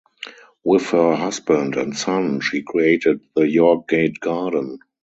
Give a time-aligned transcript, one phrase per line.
[0.63, 4.79] With her husband and son she created the York Gate Garden.